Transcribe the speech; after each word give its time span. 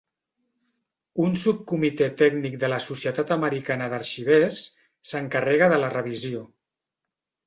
Un 1.25 1.33
subcomité 1.41 2.07
tècnic 2.21 2.55
de 2.63 2.69
la 2.73 2.79
societat 2.85 3.33
americana 3.35 3.89
d'arxivers 3.91 4.63
s'encarrega 5.11 5.69
de 5.75 5.79
la 5.85 5.91
revisió. 5.97 6.43